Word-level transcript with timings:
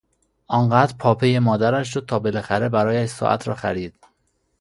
آن 0.47 0.69
قدر 0.69 0.93
پاپی 0.99 1.39
مادرش 1.39 1.93
شد 1.93 2.05
تا 2.05 2.19
بالاخره 2.19 2.69
برایش 2.69 3.09
ساعت 3.11 3.47
را 3.47 3.55
خرید. 3.55 3.93